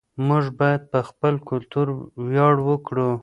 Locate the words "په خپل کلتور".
0.91-1.87